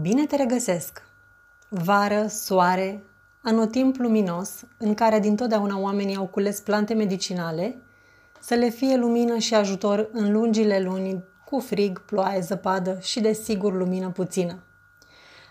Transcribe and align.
Bine 0.00 0.26
te 0.26 0.36
regăsesc! 0.36 1.02
Vară, 1.68 2.26
soare, 2.26 3.02
anotimp 3.42 3.96
luminos 3.96 4.64
în 4.78 4.94
care 4.94 5.18
dintotdeauna 5.18 5.78
oamenii 5.78 6.16
au 6.16 6.26
cules 6.26 6.60
plante 6.60 6.94
medicinale, 6.94 7.76
să 8.40 8.54
le 8.54 8.68
fie 8.68 8.96
lumină 8.96 9.38
și 9.38 9.54
ajutor 9.54 10.08
în 10.12 10.32
lungile 10.32 10.80
luni 10.80 11.24
cu 11.44 11.58
frig, 11.58 12.00
ploaie, 12.04 12.40
zăpadă 12.40 12.98
și, 13.00 13.20
desigur, 13.20 13.72
lumină 13.72 14.10
puțină. 14.10 14.62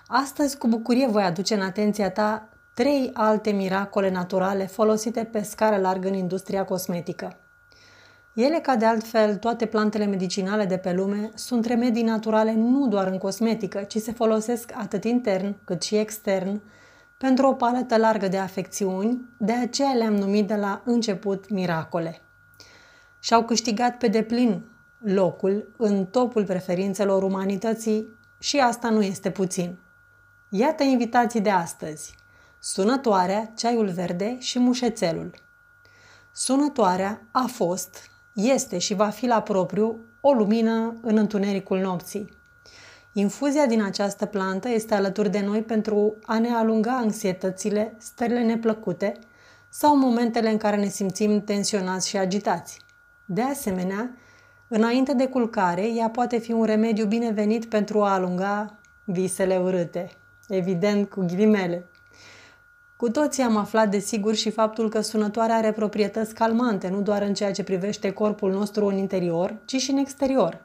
Astăzi, 0.07 0.57
cu 0.57 0.67
bucurie, 0.67 1.07
voi 1.07 1.23
aduce 1.23 1.53
în 1.53 1.61
atenția 1.61 2.11
ta 2.11 2.49
trei 2.73 3.09
alte 3.13 3.51
miracole 3.51 4.11
naturale 4.11 4.65
folosite 4.65 5.23
pe 5.23 5.41
scară 5.41 5.77
largă 5.77 6.07
în 6.07 6.13
industria 6.13 6.65
cosmetică. 6.65 7.37
Ele, 8.33 8.59
ca 8.59 8.75
de 8.75 8.85
altfel 8.85 9.35
toate 9.35 9.65
plantele 9.65 10.05
medicinale 10.05 10.65
de 10.65 10.77
pe 10.77 10.93
lume, 10.93 11.31
sunt 11.33 11.65
remedii 11.65 12.03
naturale 12.03 12.53
nu 12.53 12.87
doar 12.87 13.07
în 13.07 13.17
cosmetică, 13.17 13.83
ci 13.83 13.97
se 13.97 14.11
folosesc 14.11 14.71
atât 14.75 15.03
intern 15.03 15.55
cât 15.63 15.81
și 15.81 15.95
extern 15.95 16.61
pentru 17.17 17.47
o 17.47 17.53
paletă 17.53 17.97
largă 17.97 18.27
de 18.27 18.37
afecțiuni, 18.37 19.29
de 19.37 19.53
aceea 19.53 19.93
le-am 19.93 20.15
numit 20.15 20.47
de 20.47 20.55
la 20.55 20.81
început 20.85 21.49
miracole. 21.49 22.21
Și-au 23.19 23.43
câștigat 23.43 23.97
pe 23.97 24.07
deplin 24.07 24.65
locul 24.99 25.73
în 25.77 26.05
topul 26.05 26.45
preferințelor 26.45 27.23
umanității 27.23 28.19
și 28.39 28.59
asta 28.59 28.89
nu 28.89 29.01
este 29.01 29.31
puțin. 29.31 29.77
Iată 30.49 30.83
invitații 30.83 31.41
de 31.41 31.49
astăzi. 31.49 32.15
Sunătoarea, 32.59 33.51
ceaiul 33.55 33.89
verde 33.89 34.39
și 34.39 34.59
mușețelul. 34.59 35.33
Sunătoarea 36.31 37.21
a 37.31 37.45
fost, 37.47 38.10
este 38.33 38.77
și 38.77 38.93
va 38.93 39.09
fi 39.09 39.25
la 39.25 39.41
propriu 39.41 39.99
o 40.21 40.31
lumină 40.31 40.93
în 41.01 41.17
întunericul 41.17 41.79
nopții. 41.79 42.39
Infuzia 43.13 43.65
din 43.65 43.83
această 43.83 44.25
plantă 44.25 44.69
este 44.69 44.93
alături 44.93 45.29
de 45.29 45.39
noi 45.39 45.61
pentru 45.61 46.15
a 46.25 46.39
ne 46.39 46.49
alunga 46.49 46.97
anxietățile, 46.97 47.95
stările 47.97 48.43
neplăcute 48.43 49.19
sau 49.69 49.97
momentele 49.97 50.49
în 50.49 50.57
care 50.57 50.75
ne 50.77 50.87
simțim 50.87 51.43
tensionați 51.43 52.09
și 52.09 52.17
agitați. 52.17 52.79
De 53.25 53.41
asemenea, 53.41 54.15
înainte 54.67 55.13
de 55.13 55.27
culcare, 55.27 55.93
ea 55.93 56.09
poate 56.09 56.37
fi 56.37 56.51
un 56.51 56.63
remediu 56.63 57.05
binevenit 57.05 57.65
pentru 57.65 58.01
a 58.01 58.13
alunga 58.13 58.79
visele 59.03 59.57
urâte, 59.57 60.11
evident 60.47 61.09
cu 61.09 61.25
ghilimele. 61.25 61.85
Cu 63.01 63.09
toții 63.09 63.43
am 63.43 63.57
aflat 63.57 63.89
de 63.89 63.99
sigur 63.99 64.35
și 64.35 64.51
faptul 64.51 64.89
că 64.89 65.01
sunătoarea 65.01 65.55
are 65.55 65.71
proprietăți 65.71 66.33
calmante, 66.33 66.89
nu 66.89 67.01
doar 67.01 67.21
în 67.21 67.33
ceea 67.33 67.51
ce 67.51 67.63
privește 67.63 68.11
corpul 68.11 68.51
nostru 68.51 68.85
în 68.85 68.97
interior, 68.97 69.55
ci 69.65 69.75
și 69.75 69.91
în 69.91 69.97
exterior. 69.97 70.63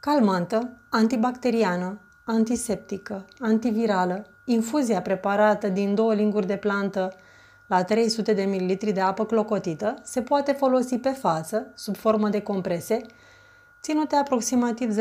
Calmantă, 0.00 0.70
antibacteriană, 0.88 2.00
antiseptică, 2.24 3.24
antivirală, 3.38 4.26
infuzia 4.44 5.02
preparată 5.02 5.68
din 5.68 5.94
două 5.94 6.14
linguri 6.14 6.46
de 6.46 6.56
plantă 6.56 7.12
la 7.66 7.84
300 7.84 8.32
de 8.32 8.44
ml 8.44 8.92
de 8.92 9.00
apă 9.00 9.24
clocotită 9.24 9.94
se 10.02 10.22
poate 10.22 10.52
folosi 10.52 10.98
pe 10.98 11.10
față, 11.10 11.72
sub 11.74 11.96
formă 11.96 12.28
de 12.28 12.40
comprese, 12.40 13.00
ținute 13.86 14.16
aproximativ 14.16 14.98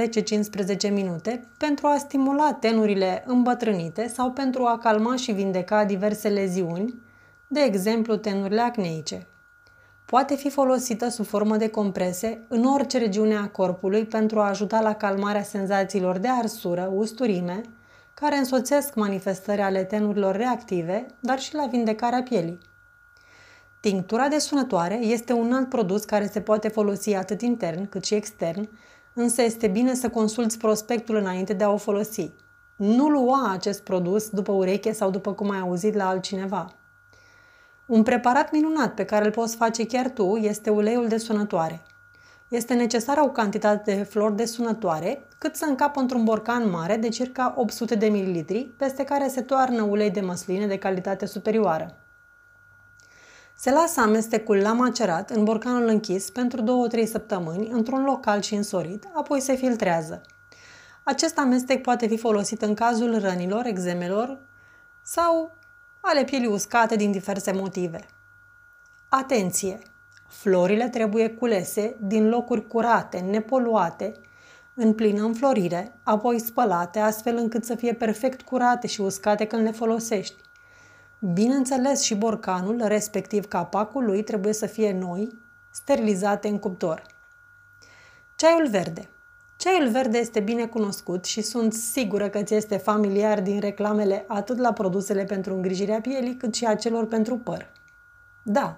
10-15 0.88 0.91
minute, 0.91 1.47
pentru 1.58 1.88
a 1.88 1.97
stimula 1.97 2.53
tenurile 2.53 3.23
îmbătrânite 3.28 4.08
sau 4.08 4.31
pentru 4.31 4.64
a 4.64 4.78
calma 4.78 5.16
și 5.16 5.31
vindeca 5.31 5.86
diverse 5.86 6.30
leziuni, 6.30 7.02
de 7.47 7.59
exemplu 7.59 8.16
tenurile 8.16 8.61
acneice. 8.61 9.28
Poate 10.06 10.36
fi 10.36 10.50
folosită 10.50 11.09
sub 11.09 11.25
formă 11.25 11.58
de 11.58 11.69
comprese 11.69 12.45
în 12.47 12.63
orice 12.66 12.97
regiune 12.97 13.36
a 13.36 13.47
corpului 13.47 14.06
pentru 14.06 14.39
a 14.39 14.47
ajuta 14.47 14.81
la 14.81 14.94
calmarea 14.94 15.44
senzațiilor 15.44 16.17
de 16.17 16.28
arsură, 16.28 16.91
usturime, 16.95 17.61
care 18.13 18.36
însoțesc 18.36 18.95
manifestări 18.95 19.61
ale 19.61 19.83
tenurilor 19.83 20.36
reactive, 20.36 21.06
dar 21.19 21.39
și 21.39 21.56
la 21.56 21.66
vindecarea 21.66 22.23
pielii. 22.23 22.59
Tinctura 23.90 24.28
de 24.28 24.38
sunătoare 24.38 24.96
este 24.96 25.34
un 25.34 25.53
alt 25.53 25.69
produs 25.69 26.03
care 26.03 26.28
se 26.28 26.41
poate 26.41 26.68
folosi 26.68 27.13
atât 27.13 27.41
intern 27.41 27.90
cât 27.90 28.03
și 28.03 28.13
extern, 28.13 28.69
însă 29.13 29.41
este 29.41 29.68
bine 29.68 29.94
să 29.94 30.09
consulți 30.09 30.57
prospectul 30.57 31.16
înainte 31.16 31.53
de 31.53 31.63
a 31.63 31.69
o 31.69 31.78
folosi. 31.78 32.31
Nu 32.75 33.09
lua 33.09 33.51
acest 33.51 33.84
produs 33.84 34.29
după 34.29 34.51
ureche 34.51 34.91
sau 34.91 35.09
după 35.09 35.34
cum 35.34 35.50
ai 35.50 35.59
auzit 35.59 35.95
la 35.95 36.07
altcineva. 36.07 36.75
Un 37.85 38.03
preparat 38.03 38.51
minunat 38.51 38.94
pe 38.94 39.06
care 39.06 39.25
îl 39.25 39.31
poți 39.31 39.56
face 39.56 39.85
chiar 39.85 40.09
tu 40.09 40.35
este 40.35 40.69
uleiul 40.69 41.07
de 41.07 41.18
sunătoare. 41.18 41.81
Este 42.47 42.74
necesară 42.74 43.22
o 43.24 43.29
cantitate 43.29 43.95
de 43.95 44.03
flori 44.03 44.35
de 44.35 44.45
sunătoare 44.45 45.28
cât 45.38 45.56
să 45.56 45.66
încapă 45.66 46.00
într-un 46.00 46.24
borcan 46.24 46.69
mare 46.69 46.97
de 46.97 47.09
circa 47.09 47.53
800 47.57 47.95
de 47.95 48.09
ml, 48.09 48.74
peste 48.78 49.03
care 49.03 49.28
se 49.28 49.41
toarnă 49.41 49.81
ulei 49.81 50.12
de 50.12 50.22
măsline 50.22 50.68
de 50.68 50.78
calitate 50.78 51.25
superioară. 51.25 52.00
Se 53.58 53.72
lasă 53.72 54.02
amestecul 54.02 54.58
la 54.58 54.74
macerat 54.74 55.30
în 55.30 55.44
borcanul 55.44 55.88
închis 55.88 56.30
pentru 56.30 56.88
2-3 56.90 57.08
săptămâni 57.08 57.70
într-un 57.70 58.04
loc 58.04 58.22
cald 58.22 58.44
și 58.44 58.56
însorit, 58.56 59.08
apoi 59.14 59.40
se 59.40 59.56
filtrează. 59.56 60.22
Acest 61.04 61.38
amestec 61.38 61.82
poate 61.82 62.08
fi 62.08 62.18
folosit 62.18 62.62
în 62.62 62.74
cazul 62.74 63.20
rănilor, 63.20 63.66
exemelor 63.66 64.40
sau 65.04 65.56
ale 66.02 66.24
pielii 66.24 66.48
uscate 66.48 66.96
din 66.96 67.12
diverse 67.12 67.52
motive. 67.52 68.06
Atenție! 69.10 69.80
Florile 70.28 70.90
trebuie 70.90 71.30
culese 71.30 71.96
din 72.00 72.30
locuri 72.30 72.68
curate, 72.68 73.18
nepoluate, 73.20 74.14
în 74.74 74.94
plină 74.94 75.24
înflorire, 75.24 76.00
apoi 76.04 76.40
spălate 76.40 77.00
astfel 77.00 77.38
încât 77.38 77.66
să 77.66 77.76
fie 77.76 77.94
perfect 77.94 78.42
curate 78.42 78.88
și 78.88 79.02
uscate 79.02 79.46
când 79.46 79.64
le 79.64 79.72
folosești. 79.72 80.36
Bineînțeles 81.20 82.02
și 82.02 82.16
borcanul, 82.16 82.81
respectiv 82.84 83.46
capacul 83.48 84.06
lui, 84.06 84.24
trebuie 84.24 84.53
să 84.53 84.66
fie 84.66 84.92
noi, 84.92 85.40
sterilizate 85.72 86.48
în 86.48 86.59
cuptor. 86.59 87.02
Ceaiul 88.36 88.68
verde. 88.68 89.09
Ceaiul 89.58 89.90
verde 89.90 90.18
este 90.18 90.40
bine 90.40 90.66
cunoscut 90.66 91.25
și 91.25 91.42
sunt 91.42 91.74
sigură 91.74 92.30
că 92.30 92.44
ți 92.44 92.54
este 92.54 92.78
familiar 92.78 93.42
din 93.42 93.59
reclamele 93.59 94.25
atât 94.28 94.58
la 94.58 94.74
produsele 94.74 95.24
pentru 95.24 95.54
îngrijirea 95.54 96.02
pielii, 96.02 96.38
cât 96.38 96.56
și 96.56 96.66
a 96.66 96.75
celor 96.75 97.08
pentru 97.08 97.38
păr. 97.38 97.72
Da, 98.44 98.78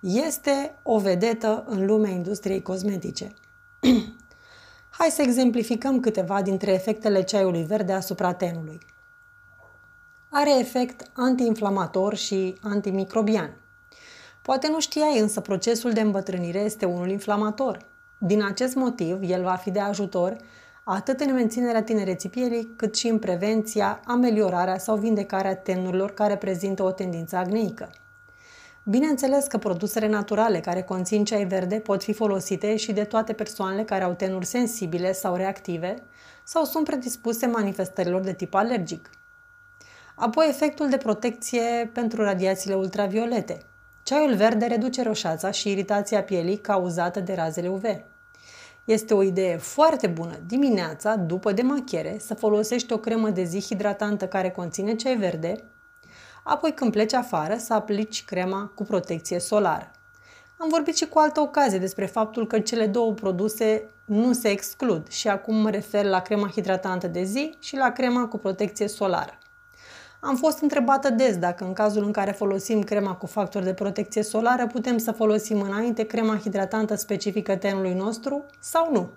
este 0.00 0.74
o 0.82 0.98
vedetă 0.98 1.64
în 1.68 1.86
lumea 1.86 2.10
industriei 2.10 2.62
cosmetice. 2.62 3.32
Hai 4.98 5.08
să 5.10 5.22
exemplificăm 5.22 6.00
câteva 6.00 6.42
dintre 6.42 6.72
efectele 6.72 7.22
ceaiului 7.22 7.64
verde 7.64 7.92
asupra 7.92 8.32
tenului 8.32 8.78
are 10.34 10.58
efect 10.58 11.10
antiinflamator 11.12 12.14
și 12.14 12.54
antimicrobian. 12.62 13.56
Poate 14.42 14.68
nu 14.68 14.80
știai, 14.80 15.18
însă 15.18 15.40
procesul 15.40 15.92
de 15.92 16.00
îmbătrânire 16.00 16.58
este 16.58 16.84
unul 16.84 17.10
inflamator. 17.10 17.78
Din 18.18 18.44
acest 18.44 18.74
motiv, 18.74 19.18
el 19.22 19.42
va 19.42 19.54
fi 19.54 19.70
de 19.70 19.80
ajutor 19.80 20.36
atât 20.84 21.20
în 21.20 21.32
menținerea 21.32 21.82
tinereții 21.82 22.28
pielii, 22.28 22.72
cât 22.76 22.96
și 22.96 23.08
în 23.08 23.18
prevenția, 23.18 24.00
ameliorarea 24.04 24.78
sau 24.78 24.96
vindecarea 24.96 25.56
tenurilor 25.56 26.10
care 26.10 26.36
prezintă 26.36 26.82
o 26.82 26.90
tendință 26.90 27.36
agneică. 27.36 27.90
Bineînțeles 28.84 29.46
că 29.46 29.58
produsele 29.58 30.08
naturale 30.08 30.60
care 30.60 30.82
conțin 30.82 31.24
ceai 31.24 31.44
verde 31.44 31.76
pot 31.76 32.02
fi 32.02 32.12
folosite 32.12 32.76
și 32.76 32.92
de 32.92 33.04
toate 33.04 33.32
persoanele 33.32 33.84
care 33.84 34.04
au 34.04 34.12
tenuri 34.12 34.46
sensibile 34.46 35.12
sau 35.12 35.34
reactive 35.34 35.94
sau 36.44 36.64
sunt 36.64 36.84
predispuse 36.84 37.46
manifestărilor 37.46 38.20
de 38.20 38.32
tip 38.32 38.54
alergic. 38.54 39.10
Apoi 40.14 40.46
efectul 40.48 40.88
de 40.88 40.96
protecție 40.96 41.90
pentru 41.92 42.22
radiațiile 42.22 42.76
ultraviolete. 42.76 43.62
Ceaiul 44.02 44.34
verde 44.34 44.66
reduce 44.66 45.02
roșața 45.02 45.50
și 45.50 45.70
iritația 45.70 46.22
pielii 46.22 46.56
cauzată 46.56 47.20
de 47.20 47.34
razele 47.34 47.68
UV. 47.68 47.84
Este 48.84 49.14
o 49.14 49.22
idee 49.22 49.56
foarte 49.56 50.06
bună 50.06 50.34
dimineața, 50.46 51.16
după 51.16 51.52
demachiere, 51.52 52.16
să 52.18 52.34
folosești 52.34 52.92
o 52.92 52.98
cremă 52.98 53.30
de 53.30 53.42
zi 53.42 53.60
hidratantă 53.60 54.28
care 54.28 54.50
conține 54.50 54.94
ceai 54.94 55.16
verde, 55.16 55.64
apoi 56.44 56.72
când 56.72 56.92
pleci 56.92 57.12
afară 57.12 57.56
să 57.58 57.74
aplici 57.74 58.24
crema 58.24 58.72
cu 58.74 58.84
protecție 58.84 59.38
solară. 59.38 59.90
Am 60.58 60.68
vorbit 60.68 60.96
și 60.96 61.06
cu 61.06 61.18
altă 61.18 61.40
ocazie 61.40 61.78
despre 61.78 62.06
faptul 62.06 62.46
că 62.46 62.58
cele 62.58 62.86
două 62.86 63.12
produse 63.12 63.88
nu 64.04 64.32
se 64.32 64.48
exclud 64.48 65.08
și 65.08 65.28
acum 65.28 65.54
mă 65.54 65.70
refer 65.70 66.04
la 66.04 66.20
crema 66.20 66.48
hidratantă 66.48 67.06
de 67.06 67.22
zi 67.22 67.54
și 67.58 67.76
la 67.76 67.90
crema 67.90 68.26
cu 68.26 68.38
protecție 68.38 68.88
solară. 68.88 69.38
Am 70.24 70.36
fost 70.36 70.60
întrebată 70.60 71.10
des 71.10 71.36
dacă 71.36 71.64
în 71.64 71.72
cazul 71.72 72.04
în 72.04 72.12
care 72.12 72.30
folosim 72.30 72.82
crema 72.82 73.14
cu 73.14 73.26
factor 73.26 73.62
de 73.62 73.74
protecție 73.74 74.22
solară 74.22 74.66
putem 74.66 74.98
să 74.98 75.12
folosim 75.12 75.60
înainte 75.60 76.02
crema 76.04 76.38
hidratantă 76.38 76.94
specifică 76.94 77.56
tenului 77.56 77.94
nostru 77.94 78.46
sau 78.58 78.92
nu. 78.92 79.10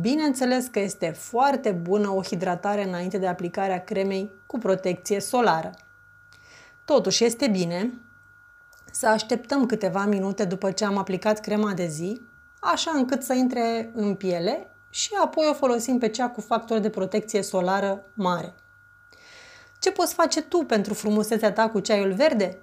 Bineînțeles 0.00 0.66
că 0.66 0.80
este 0.80 1.10
foarte 1.10 1.70
bună 1.70 2.08
o 2.08 2.22
hidratare 2.22 2.86
înainte 2.86 3.18
de 3.18 3.26
aplicarea 3.26 3.84
cremei 3.84 4.30
cu 4.46 4.58
protecție 4.58 5.20
solară. 5.20 5.70
Totuși 6.84 7.24
este 7.24 7.48
bine 7.48 7.92
să 8.90 9.06
așteptăm 9.06 9.66
câteva 9.66 10.04
minute 10.04 10.44
după 10.44 10.70
ce 10.70 10.84
am 10.84 10.96
aplicat 10.98 11.40
crema 11.40 11.72
de 11.72 11.86
zi, 11.86 12.20
așa 12.60 12.90
încât 12.94 13.22
să 13.22 13.32
intre 13.32 13.90
în 13.94 14.14
piele 14.14 14.70
și 14.90 15.10
apoi 15.24 15.46
o 15.50 15.54
folosim 15.54 15.98
pe 15.98 16.08
cea 16.08 16.28
cu 16.28 16.40
factor 16.40 16.78
de 16.78 16.90
protecție 16.90 17.42
solară 17.42 18.04
mare. 18.14 18.54
Ce 19.78 19.90
poți 19.90 20.14
face 20.14 20.42
tu 20.42 20.58
pentru 20.58 20.94
frumusețea 20.94 21.52
ta 21.52 21.68
cu 21.68 21.80
ceaiul 21.80 22.12
verde? 22.12 22.58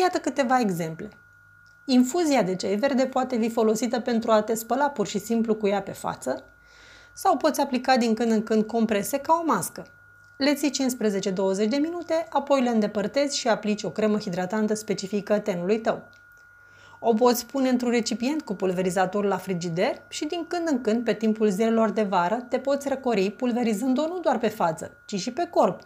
Iată 0.00 0.18
câteva 0.18 0.60
exemple. 0.60 1.08
Infuzia 1.84 2.42
de 2.42 2.56
ceai 2.56 2.76
verde 2.76 3.06
poate 3.06 3.38
fi 3.38 3.50
folosită 3.50 4.00
pentru 4.00 4.30
a 4.30 4.42
te 4.42 4.54
spăla 4.54 4.90
pur 4.90 5.06
și 5.06 5.18
simplu 5.18 5.54
cu 5.54 5.66
ea 5.66 5.82
pe 5.82 5.92
față 5.92 6.44
sau 7.12 7.36
poți 7.36 7.60
aplica 7.60 7.96
din 7.96 8.14
când 8.14 8.30
în 8.30 8.42
când 8.42 8.64
comprese 8.64 9.18
ca 9.18 9.40
o 9.42 9.46
mască. 9.46 9.86
Le 10.36 10.54
ții 10.54 10.70
15-20 10.70 11.68
de 11.68 11.76
minute, 11.76 12.26
apoi 12.28 12.62
le 12.62 12.68
îndepărtezi 12.68 13.38
și 13.38 13.48
aplici 13.48 13.82
o 13.82 13.90
cremă 13.90 14.18
hidratantă 14.18 14.74
specifică 14.74 15.38
tenului 15.38 15.80
tău. 15.80 16.02
O 16.98 17.14
poți 17.14 17.46
pune 17.46 17.68
într-un 17.68 17.90
recipient 17.90 18.42
cu 18.42 18.54
pulverizator 18.54 19.24
la 19.24 19.36
frigider 19.36 20.02
și 20.08 20.24
din 20.24 20.44
când 20.48 20.68
în 20.68 20.80
când, 20.80 21.04
pe 21.04 21.14
timpul 21.14 21.48
zilelor 21.48 21.90
de 21.90 22.02
vară, 22.02 22.46
te 22.48 22.58
poți 22.58 22.88
răcori 22.88 23.30
pulverizând-o 23.30 24.06
nu 24.06 24.18
doar 24.18 24.38
pe 24.38 24.48
față, 24.48 24.96
ci 25.04 25.14
și 25.14 25.32
pe 25.32 25.48
corp. 25.50 25.80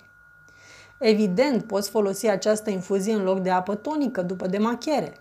Evident, 1.04 1.64
poți 1.64 1.90
folosi 1.90 2.26
această 2.28 2.70
infuzie 2.70 3.14
în 3.14 3.22
loc 3.22 3.40
de 3.40 3.50
apă 3.50 3.74
tonică 3.74 4.22
după 4.22 4.46
demachiere. 4.46 5.16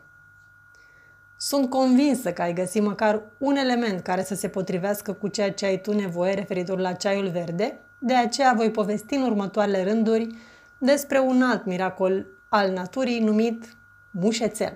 Sunt 1.37 1.69
convinsă 1.69 2.31
că 2.31 2.41
ai 2.41 2.53
găsit 2.53 2.81
măcar 2.81 3.21
un 3.37 3.55
element 3.55 4.01
care 4.01 4.23
să 4.23 4.35
se 4.35 4.47
potrivească 4.47 5.13
cu 5.13 5.27
ceea 5.27 5.51
ce 5.51 5.65
ai 5.65 5.81
tu 5.81 5.93
nevoie 5.93 6.33
referitor 6.33 6.79
la 6.79 6.91
ceaiul 6.91 7.29
verde, 7.29 7.79
de 7.99 8.13
aceea 8.13 8.53
voi 8.53 8.71
povesti 8.71 9.15
în 9.15 9.21
următoarele 9.21 9.83
rânduri 9.83 10.35
despre 10.77 11.19
un 11.19 11.41
alt 11.41 11.65
miracol 11.65 12.25
al 12.49 12.71
naturii 12.71 13.19
numit 13.19 13.75
mușețel. 14.11 14.75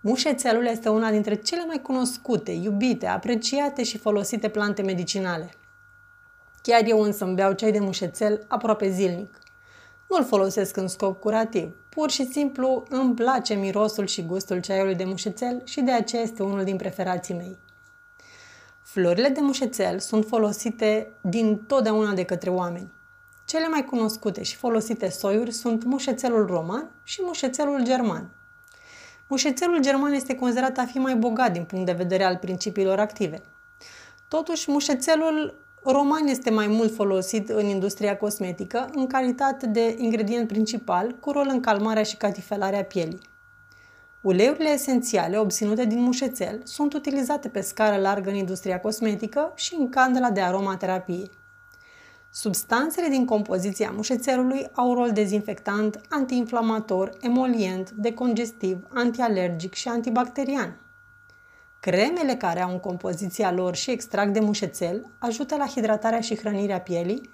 Mușețelul 0.00 0.66
este 0.66 0.88
una 0.88 1.10
dintre 1.10 1.34
cele 1.34 1.64
mai 1.66 1.82
cunoscute, 1.82 2.50
iubite, 2.50 3.06
apreciate 3.06 3.82
și 3.82 3.98
folosite 3.98 4.48
plante 4.48 4.82
medicinale. 4.82 5.50
Chiar 6.62 6.82
eu 6.86 7.00
însă 7.00 7.24
îmi 7.24 7.34
beau 7.34 7.52
ceai 7.52 7.72
de 7.72 7.80
mușețel 7.80 8.44
aproape 8.48 8.90
zilnic. 8.90 9.39
Nu-l 10.10 10.24
folosesc 10.24 10.76
în 10.76 10.88
scop 10.88 11.20
curativ. 11.20 11.76
Pur 11.88 12.10
și 12.10 12.26
simplu 12.26 12.84
îmi 12.88 13.14
place 13.14 13.54
mirosul 13.54 14.06
și 14.06 14.22
gustul 14.22 14.60
ceaiului 14.60 14.94
de 14.94 15.04
mușețel 15.04 15.62
și 15.64 15.80
de 15.80 15.92
aceea 15.92 16.22
este 16.22 16.42
unul 16.42 16.64
din 16.64 16.76
preferații 16.76 17.34
mei. 17.34 17.58
Florile 18.82 19.28
de 19.28 19.40
mușețel 19.40 19.98
sunt 19.98 20.26
folosite 20.26 21.12
din 21.20 21.56
totdeauna 21.56 22.12
de 22.12 22.24
către 22.24 22.50
oameni. 22.50 22.92
Cele 23.44 23.68
mai 23.68 23.84
cunoscute 23.84 24.42
și 24.42 24.56
folosite 24.56 25.08
soiuri 25.08 25.52
sunt 25.52 25.84
mușețelul 25.84 26.46
roman 26.46 26.90
și 27.02 27.20
mușețelul 27.24 27.84
german. 27.84 28.30
Mușețelul 29.28 29.80
german 29.80 30.12
este 30.12 30.34
considerat 30.34 30.78
a 30.78 30.84
fi 30.84 30.98
mai 30.98 31.14
bogat 31.14 31.52
din 31.52 31.64
punct 31.64 31.86
de 31.86 31.92
vedere 31.92 32.24
al 32.24 32.36
principiilor 32.36 32.98
active. 32.98 33.42
Totuși, 34.28 34.70
mușețelul 34.70 35.64
roman 35.84 36.26
este 36.26 36.50
mai 36.50 36.66
mult 36.66 36.94
folosit 36.94 37.48
în 37.48 37.66
industria 37.66 38.16
cosmetică 38.16 38.88
în 38.94 39.06
calitate 39.06 39.66
de 39.66 39.96
ingredient 39.98 40.48
principal 40.48 41.16
cu 41.20 41.30
rol 41.30 41.46
în 41.50 41.60
calmarea 41.60 42.02
și 42.02 42.16
catifelarea 42.16 42.84
pielii. 42.84 43.28
Uleiurile 44.20 44.68
esențiale 44.68 45.38
obținute 45.38 45.84
din 45.84 46.00
mușețel 46.00 46.60
sunt 46.64 46.92
utilizate 46.92 47.48
pe 47.48 47.60
scară 47.60 48.00
largă 48.00 48.30
în 48.30 48.36
industria 48.36 48.80
cosmetică 48.80 49.52
și 49.54 49.74
în 49.78 49.88
candela 49.88 50.30
de 50.30 50.40
aromaterapie. 50.40 51.30
Substanțele 52.32 53.08
din 53.08 53.24
compoziția 53.24 53.90
mușețelului 53.94 54.66
au 54.72 54.94
rol 54.94 55.10
dezinfectant, 55.10 56.00
antiinflamator, 56.08 57.12
emolient, 57.20 57.90
decongestiv, 57.90 58.86
antialergic 58.88 59.74
și 59.74 59.88
antibacterian. 59.88 60.76
Cremele 61.80 62.34
care 62.34 62.62
au 62.62 62.70
în 62.70 62.78
compoziția 62.78 63.52
lor 63.52 63.74
și 63.74 63.90
extract 63.90 64.32
de 64.32 64.40
mușețel 64.40 65.06
ajută 65.18 65.56
la 65.56 65.66
hidratarea 65.66 66.20
și 66.20 66.36
hrănirea 66.36 66.80
pielii 66.80 67.30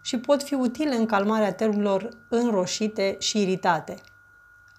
și 0.00 0.18
pot 0.18 0.42
fi 0.42 0.54
utile 0.54 0.94
în 0.94 1.06
calmarea 1.06 1.52
termenilor 1.52 2.08
înroșite 2.28 3.16
și 3.18 3.42
iritate. 3.42 3.94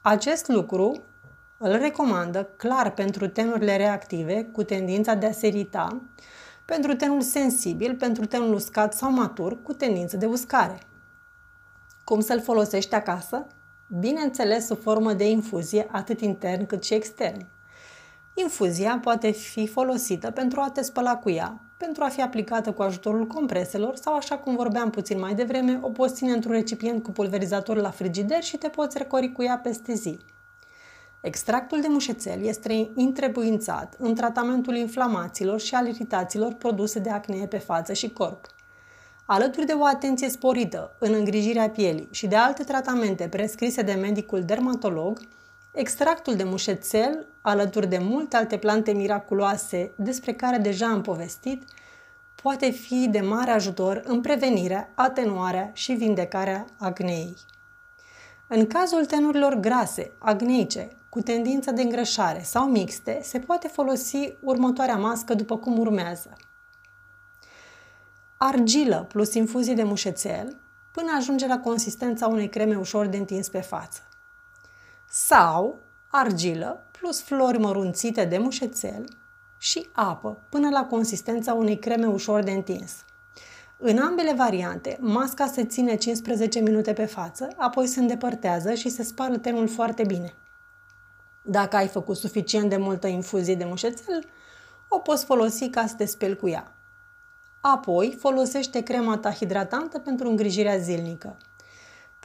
Acest 0.02 0.48
lucru 0.48 1.04
îl 1.58 1.72
recomandă 1.72 2.44
clar 2.44 2.92
pentru 2.92 3.28
tenurile 3.28 3.78
reactive 3.78 4.44
cu 4.44 4.64
tendința 4.64 5.14
de 5.14 5.26
a 5.26 5.32
se 5.32 5.48
irita, 5.48 6.02
pentru 6.66 6.96
tenul 6.96 7.22
sensibil, 7.22 7.96
pentru 7.96 8.26
tenul 8.26 8.54
uscat 8.54 8.94
sau 8.94 9.12
matur 9.12 9.62
cu 9.62 9.74
tendință 9.74 10.18
de 10.18 10.26
uscare. 10.26 10.80
Cum 12.04 12.20
să-l 12.20 12.42
folosești 12.42 12.96
acasă? 12.96 13.48
Bineînțeles, 14.00 14.66
sub 14.66 14.82
formă 14.82 15.14
de 15.14 15.30
infuzie, 15.30 15.88
atât 15.92 16.22
intern 16.22 16.66
cât 16.66 16.84
și 16.84 16.94
extern. 16.94 17.46
Infuzia 18.40 19.00
poate 19.04 19.32
fi 19.32 19.68
folosită 19.68 20.32
pentru 20.32 20.60
a 20.62 20.70
te 20.70 20.82
spăla 20.82 21.16
cu 21.18 21.30
ea, 21.30 21.62
pentru 21.78 22.04
a 22.04 22.08
fi 22.08 22.22
aplicată 22.22 22.72
cu 22.72 22.82
ajutorul 22.82 23.28
compreselor 23.28 23.96
sau, 23.96 24.16
așa 24.16 24.38
cum 24.38 24.56
vorbeam 24.56 24.90
puțin 24.90 25.20
mai 25.20 25.36
devreme, 25.36 25.80
o 25.82 25.90
poți 25.90 26.14
ține 26.14 26.32
într-un 26.32 26.52
recipient 26.52 27.04
cu 27.04 27.12
pulverizator 27.12 27.78
la 27.78 27.90
frigider 27.90 28.44
și 28.44 28.58
te 28.58 28.68
poți 28.68 28.98
recori 28.98 29.32
cu 29.32 29.44
ea 29.44 29.58
peste 29.58 29.94
zi. 29.94 30.20
Extractul 31.22 31.82
de 31.82 31.88
mușețel 31.90 32.44
este 32.44 32.92
întrebuințat 32.96 33.96
în 34.00 34.16
tratamentul 34.16 34.76
inflamațiilor 34.76 35.60
și 35.60 35.76
al 35.76 35.88
iritațiilor 35.88 36.54
produse 36.54 37.00
de 37.00 37.10
acne 37.10 37.46
pe 37.46 37.58
față 37.58 37.94
și 37.94 38.10
corp. 38.10 38.46
Alături 39.26 39.66
de 39.66 39.74
o 39.74 39.86
atenție 39.86 40.30
sporită 40.30 40.96
în 41.00 41.14
îngrijirea 41.14 41.70
pielii 41.70 42.08
și 42.12 42.28
de 42.28 42.36
alte 42.36 42.64
tratamente 42.64 43.28
prescrise 43.28 43.82
de 43.82 43.94
medicul 43.94 44.44
dermatolog, 44.44 45.20
extractul 45.72 46.36
de 46.36 46.44
mușețel, 46.44 47.28
alături 47.42 47.88
de 47.88 47.98
multe 47.98 48.36
alte 48.36 48.58
plante 48.58 48.92
miraculoase 48.92 49.92
despre 49.96 50.34
care 50.34 50.58
deja 50.58 50.88
am 50.88 51.02
povestit, 51.02 51.64
poate 52.42 52.70
fi 52.70 53.08
de 53.10 53.22
mare 53.22 53.52
ajutor 53.52 54.02
în 54.06 54.22
prevenirea, 54.22 54.92
atenuarea 54.96 55.70
și 55.74 55.92
vindecarea 55.94 56.66
acneei. 56.78 57.36
În 58.48 58.68
cazul 58.68 59.06
tenurilor 59.06 59.54
grase, 59.54 60.12
agneice, 60.18 60.88
cu 61.10 61.22
tendință 61.22 61.72
de 61.72 61.82
îngrășare 61.82 62.42
sau 62.44 62.70
mixte, 62.70 63.20
se 63.24 63.40
poate 63.40 63.68
folosi 63.68 64.34
următoarea 64.42 64.98
mască 64.98 65.34
după 65.34 65.58
cum 65.58 65.80
urmează. 65.80 66.34
Argilă 68.38 69.06
plus 69.08 69.34
infuzie 69.34 69.74
de 69.74 69.84
mușețel 69.84 70.58
până 70.92 71.12
ajunge 71.18 71.48
la 71.48 71.60
consistența 71.60 72.28
unei 72.28 72.50
creme 72.50 72.76
ușor 72.76 73.06
de 73.06 73.18
întins 73.18 73.50
pe 73.50 73.62
față. 73.62 74.02
Sau 75.26 75.80
argilă 76.08 76.88
plus 76.92 77.22
flori 77.22 77.58
mărunțite 77.58 78.26
de 78.26 78.38
mușețel 78.38 79.06
și 79.58 79.90
apă 79.92 80.38
până 80.50 80.70
la 80.70 80.86
consistența 80.86 81.54
unei 81.54 81.80
creme 81.80 82.06
ușor 82.06 82.44
de 82.44 82.52
întins. 82.52 82.92
În 83.78 83.98
ambele 83.98 84.34
variante, 84.34 84.98
masca 85.02 85.46
se 85.46 85.66
ține 85.66 85.96
15 85.96 86.60
minute 86.60 86.94
pe 86.94 87.06
față, 87.06 87.48
apoi 87.56 87.88
se 87.88 88.00
îndepărtează 88.00 88.74
și 88.74 88.90
se 88.90 89.04
spală 89.04 89.38
tenul 89.38 89.68
foarte 89.68 90.04
bine. 90.04 90.34
Dacă 91.42 91.76
ai 91.76 91.88
făcut 91.88 92.18
suficient 92.18 92.70
de 92.70 92.78
multă 92.78 93.08
infuzie 93.08 93.56
de 93.56 93.66
mușețel, 93.66 94.24
o 94.88 95.00
poți 95.00 95.26
folosi 95.26 95.70
ca 95.70 95.88
să 95.88 95.96
te 95.96 96.06
speli 96.06 96.36
cu 96.36 96.48
ea. 96.48 96.76
Apoi, 97.62 98.18
folosește 98.20 98.84
crema 98.84 99.18
ta 99.18 99.32
hidratantă 99.32 100.00
pentru 100.00 100.30
îngrijirea 100.30 100.78
zilnică. 100.78 101.38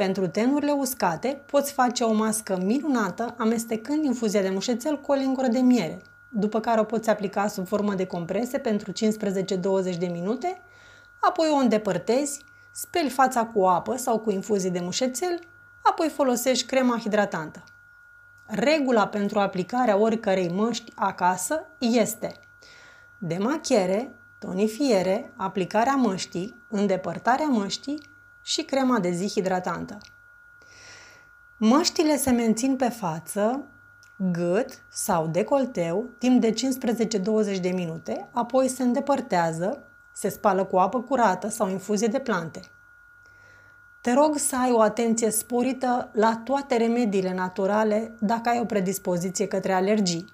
Pentru 0.03 0.27
tenurile 0.27 0.73
uscate, 0.73 1.43
poți 1.47 1.73
face 1.73 2.05
o 2.05 2.13
mască 2.13 2.59
minunată 2.63 3.35
amestecând 3.39 4.05
infuzia 4.05 4.43
de 4.43 4.51
mușețel 4.51 5.01
cu 5.01 5.13
o 5.13 5.15
lingură 5.15 5.47
de 5.47 5.59
miere, 5.59 6.03
după 6.29 6.61
care 6.61 6.81
o 6.81 6.85
poți 6.85 7.11
aplica 7.11 7.47
sub 7.47 7.67
formă 7.67 7.95
de 7.95 8.07
comprese 8.07 8.59
pentru 8.59 8.93
15-20 8.93 8.95
de 9.99 10.07
minute, 10.07 10.61
apoi 11.21 11.49
o 11.53 11.57
îndepărtezi, 11.57 12.45
speli 12.73 13.09
fața 13.09 13.45
cu 13.45 13.65
apă 13.65 13.97
sau 13.97 14.19
cu 14.19 14.31
infuzii 14.31 14.71
de 14.71 14.81
mușețel, 14.81 15.39
apoi 15.83 16.09
folosești 16.09 16.67
crema 16.67 16.99
hidratantă. 16.99 17.65
Regula 18.47 19.07
pentru 19.07 19.39
aplicarea 19.39 19.97
oricărei 19.97 20.49
măști 20.49 20.93
acasă 20.95 21.67
este 21.79 22.35
demachiere, 23.19 24.15
tonifiere, 24.39 25.33
aplicarea 25.37 25.95
măștii, 25.95 26.65
îndepărtarea 26.69 27.47
măștii 27.47 28.11
și 28.43 28.63
crema 28.63 28.99
de 28.99 29.11
zi 29.11 29.29
hidratantă. 29.29 29.99
Măștile 31.57 32.17
se 32.17 32.31
mențin 32.31 32.77
pe 32.77 32.89
față, 32.89 33.67
gât 34.17 34.83
sau 34.89 35.27
decolteu 35.27 36.09
timp 36.19 36.41
de 36.41 36.55
15-20 37.57 37.61
de 37.61 37.69
minute, 37.69 38.29
apoi 38.33 38.69
se 38.69 38.83
îndepărtează, 38.83 39.83
se 40.13 40.29
spală 40.29 40.65
cu 40.65 40.77
apă 40.77 41.01
curată 41.01 41.49
sau 41.49 41.69
infuzie 41.69 42.07
de 42.07 42.19
plante. 42.19 42.61
Te 44.01 44.13
rog 44.13 44.37
să 44.37 44.57
ai 44.57 44.71
o 44.71 44.81
atenție 44.81 45.31
sporită 45.31 46.11
la 46.13 46.41
toate 46.45 46.77
remediile 46.77 47.35
naturale 47.35 48.15
dacă 48.19 48.49
ai 48.49 48.61
o 48.61 48.65
predispoziție 48.65 49.47
către 49.47 49.73
alergii. 49.73 50.33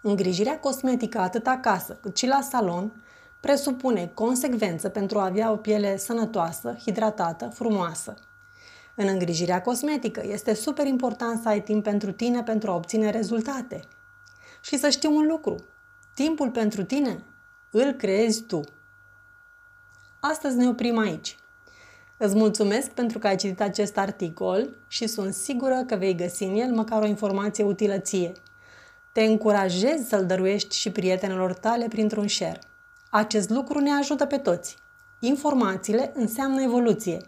Îngrijirea 0.00 0.58
cosmetică 0.58 1.18
atât 1.18 1.46
acasă 1.46 1.98
cât 2.00 2.16
și 2.16 2.26
la 2.26 2.40
salon 2.40 2.92
presupune 3.42 4.10
consecvență 4.14 4.88
pentru 4.88 5.18
a 5.18 5.24
avea 5.24 5.50
o 5.50 5.56
piele 5.56 5.96
sănătoasă, 5.96 6.76
hidratată, 6.84 7.48
frumoasă. 7.48 8.14
În 8.94 9.06
îngrijirea 9.06 9.62
cosmetică 9.62 10.22
este 10.26 10.54
super 10.54 10.86
important 10.86 11.42
să 11.42 11.48
ai 11.48 11.62
timp 11.62 11.82
pentru 11.82 12.12
tine 12.12 12.42
pentru 12.42 12.70
a 12.70 12.74
obține 12.74 13.10
rezultate. 13.10 13.80
Și 14.60 14.78
să 14.78 14.88
știi 14.88 15.08
un 15.08 15.26
lucru, 15.26 15.64
timpul 16.14 16.50
pentru 16.50 16.84
tine 16.84 17.24
îl 17.70 17.92
creezi 17.92 18.42
tu. 18.42 18.60
Astăzi 20.20 20.56
ne 20.56 20.68
oprim 20.68 20.98
aici. 20.98 21.36
Îți 22.16 22.36
mulțumesc 22.36 22.90
pentru 22.90 23.18
că 23.18 23.26
ai 23.26 23.36
citit 23.36 23.60
acest 23.60 23.98
articol 23.98 24.68
și 24.88 25.06
sunt 25.06 25.34
sigură 25.34 25.84
că 25.86 25.96
vei 25.96 26.14
găsi 26.14 26.42
în 26.42 26.54
el 26.54 26.74
măcar 26.74 27.02
o 27.02 27.06
informație 27.06 27.64
utilă 27.64 27.98
ție. 27.98 28.32
Te 29.12 29.22
încurajez 29.22 30.06
să-l 30.06 30.26
dăruiești 30.26 30.76
și 30.76 30.90
prietenilor 30.90 31.54
tale 31.54 31.88
printr-un 31.88 32.28
share. 32.28 32.60
Acest 33.14 33.50
lucru 33.50 33.78
ne 33.78 33.90
ajută 33.90 34.26
pe 34.26 34.36
toți. 34.36 34.76
Informațiile 35.20 36.12
înseamnă 36.14 36.62
evoluție. 36.62 37.18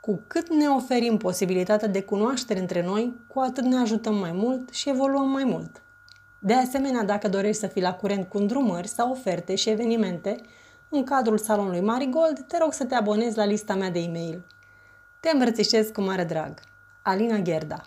Cu 0.00 0.22
cât 0.26 0.48
ne 0.52 0.68
oferim 0.68 1.16
posibilitatea 1.16 1.88
de 1.88 2.02
cunoaștere 2.02 2.60
între 2.60 2.84
noi, 2.84 3.20
cu 3.26 3.38
atât 3.38 3.64
ne 3.64 3.76
ajutăm 3.76 4.14
mai 4.14 4.32
mult 4.32 4.70
și 4.70 4.88
evoluăm 4.88 5.28
mai 5.30 5.44
mult. 5.44 5.82
De 6.38 6.54
asemenea, 6.54 7.04
dacă 7.04 7.28
dorești 7.28 7.60
să 7.60 7.66
fii 7.66 7.82
la 7.82 7.94
curent 7.94 8.28
cu 8.28 8.38
îndrumări 8.38 8.88
sau 8.88 9.10
oferte 9.10 9.54
și 9.54 9.68
evenimente, 9.68 10.40
în 10.88 11.04
cadrul 11.04 11.38
salonului 11.38 11.80
Marigold, 11.80 12.44
te 12.46 12.58
rog 12.58 12.72
să 12.72 12.84
te 12.84 12.94
abonezi 12.94 13.36
la 13.36 13.44
lista 13.44 13.74
mea 13.74 13.90
de 13.90 13.98
e-mail. 13.98 14.46
Te 15.20 15.30
îmbrățișez 15.32 15.88
cu 15.88 16.00
mare 16.00 16.24
drag. 16.24 16.60
Alina 17.02 17.38
Gherda 17.38 17.82